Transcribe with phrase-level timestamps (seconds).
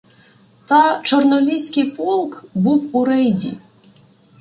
[0.65, 3.57] Та Чорноліський полк був у рейді.